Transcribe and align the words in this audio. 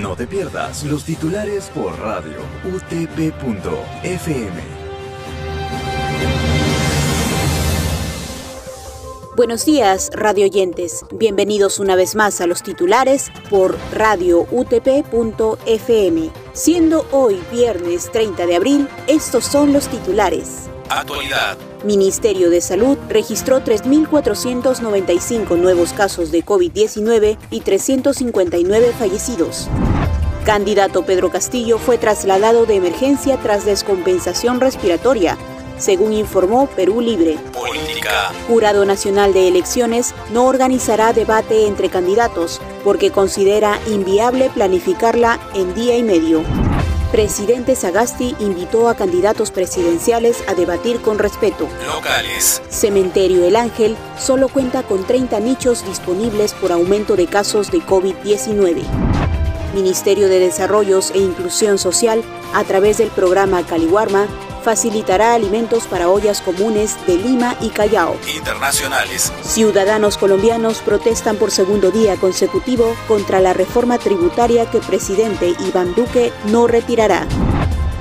No 0.00 0.16
te 0.16 0.26
pierdas 0.26 0.84
los 0.84 1.04
titulares 1.04 1.70
por 1.74 1.98
radio 1.98 2.38
utp.fm. 2.64 3.32
Buenos 9.36 9.66
días, 9.66 10.08
radio 10.14 10.46
oyentes. 10.46 11.04
Bienvenidos 11.12 11.78
una 11.78 11.94
vez 11.94 12.14
más 12.16 12.40
a 12.40 12.46
los 12.46 12.62
titulares 12.62 13.30
por 13.50 13.76
radio 13.92 14.46
utp.fm. 14.50 16.30
Siendo 16.54 17.06
hoy 17.12 17.40
viernes 17.50 18.10
30 18.12 18.44
de 18.44 18.56
abril, 18.56 18.88
estos 19.06 19.44
son 19.44 19.72
los 19.72 19.88
titulares. 19.88 20.68
Actualidad. 20.90 21.56
Ministerio 21.82 22.50
de 22.50 22.60
Salud 22.60 22.98
registró 23.08 23.64
3.495 23.64 25.56
nuevos 25.56 25.94
casos 25.94 26.30
de 26.30 26.44
COVID-19 26.44 27.38
y 27.50 27.60
359 27.60 28.92
fallecidos. 28.98 29.68
Candidato 30.44 31.06
Pedro 31.06 31.30
Castillo 31.30 31.78
fue 31.78 31.96
trasladado 31.96 32.66
de 32.66 32.76
emergencia 32.76 33.38
tras 33.38 33.64
descompensación 33.64 34.60
respiratoria 34.60 35.38
según 35.82 36.12
informó 36.12 36.68
Perú 36.68 37.00
Libre. 37.00 37.38
Jurado 38.48 38.84
Nacional 38.84 39.32
de 39.32 39.48
Elecciones 39.48 40.14
no 40.32 40.46
organizará 40.46 41.12
debate 41.12 41.66
entre 41.66 41.88
candidatos 41.88 42.60
porque 42.84 43.10
considera 43.10 43.78
inviable 43.86 44.50
planificarla 44.50 45.38
en 45.54 45.74
día 45.74 45.96
y 45.96 46.02
medio. 46.02 46.42
Presidente 47.12 47.76
Sagasti 47.76 48.34
invitó 48.40 48.88
a 48.88 48.94
candidatos 48.94 49.50
presidenciales 49.50 50.42
a 50.48 50.54
debatir 50.54 51.02
con 51.02 51.18
respeto. 51.18 51.68
Locales. 51.86 52.62
Cementerio 52.70 53.44
El 53.44 53.56
Ángel 53.56 53.96
solo 54.18 54.48
cuenta 54.48 54.82
con 54.82 55.04
30 55.04 55.38
nichos 55.40 55.84
disponibles 55.84 56.54
por 56.54 56.72
aumento 56.72 57.14
de 57.14 57.26
casos 57.26 57.70
de 57.70 57.80
COVID-19. 57.80 58.82
Ministerio 59.74 60.28
de 60.28 60.38
Desarrollos 60.38 61.10
e 61.10 61.18
Inclusión 61.18 61.78
Social, 61.78 62.22
a 62.54 62.64
través 62.64 62.96
del 62.96 63.08
programa 63.08 63.62
Caliwarma, 63.62 64.26
facilitará 64.62 65.34
alimentos 65.34 65.86
para 65.86 66.08
ollas 66.08 66.40
comunes 66.40 66.96
de 67.06 67.16
Lima 67.16 67.56
y 67.60 67.68
Callao. 67.70 68.16
Internacionales. 68.34 69.32
Ciudadanos 69.42 70.16
colombianos 70.16 70.78
protestan 70.78 71.36
por 71.36 71.50
segundo 71.50 71.90
día 71.90 72.16
consecutivo 72.16 72.94
contra 73.08 73.40
la 73.40 73.52
reforma 73.52 73.98
tributaria 73.98 74.70
que 74.70 74.78
presidente 74.78 75.54
Iván 75.66 75.94
Duque 75.94 76.32
no 76.46 76.66
retirará. 76.66 77.26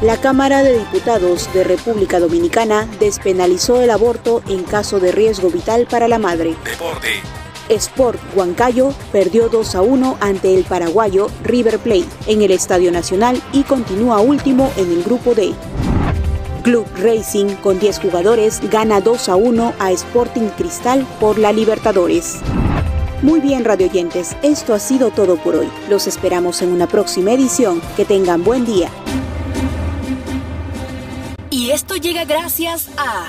La 0.01 0.17
Cámara 0.17 0.63
de 0.63 0.79
Diputados 0.79 1.51
de 1.53 1.63
República 1.63 2.19
Dominicana 2.19 2.87
despenalizó 2.99 3.81
el 3.81 3.91
aborto 3.91 4.41
en 4.47 4.63
caso 4.63 4.99
de 4.99 5.11
riesgo 5.11 5.51
vital 5.51 5.87
para 5.89 6.07
la 6.07 6.17
madre. 6.17 6.55
Deporte. 6.63 7.21
Sport 7.69 8.19
Huancayo 8.35 8.93
perdió 9.11 9.47
2 9.49 9.75
a 9.75 9.81
1 9.81 10.17
ante 10.19 10.55
el 10.55 10.63
paraguayo 10.63 11.29
River 11.43 11.79
Plate 11.79 12.07
en 12.27 12.41
el 12.41 12.51
Estadio 12.51 12.91
Nacional 12.91 13.41
y 13.53 13.63
continúa 13.63 14.19
último 14.19 14.71
en 14.75 14.91
el 14.91 15.03
grupo 15.03 15.35
D. 15.35 15.53
Club 16.61 16.85
Racing, 16.97 17.55
con 17.55 17.79
10 17.79 17.99
jugadores, 17.99 18.61
gana 18.69 19.01
2 19.01 19.29
a 19.29 19.35
1 19.35 19.73
a 19.79 19.91
Sporting 19.91 20.49
Cristal 20.57 21.05
por 21.19 21.37
la 21.37 21.51
Libertadores. 21.51 22.39
Muy 23.21 23.39
bien, 23.39 23.65
radioyentes, 23.65 24.35
esto 24.41 24.73
ha 24.73 24.79
sido 24.79 25.11
todo 25.11 25.35
por 25.37 25.55
hoy. 25.55 25.69
Los 25.89 26.07
esperamos 26.07 26.61
en 26.61 26.71
una 26.71 26.87
próxima 26.87 27.31
edición. 27.33 27.81
Que 27.95 28.05
tengan 28.05 28.43
buen 28.43 28.65
día. 28.65 28.89
Y 31.49 31.71
esto 31.71 31.95
llega 31.97 32.25
gracias 32.25 32.89
a 32.97 33.27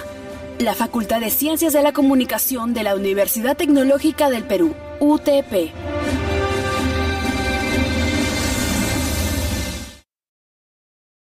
la 0.58 0.74
Facultad 0.74 1.20
de 1.20 1.30
Ciencias 1.30 1.72
de 1.72 1.82
la 1.82 1.92
Comunicación 1.92 2.72
de 2.72 2.84
la 2.84 2.94
Universidad 2.94 3.56
Tecnológica 3.56 4.30
del 4.30 4.44
Perú, 4.44 4.74
UTP. 5.00 5.91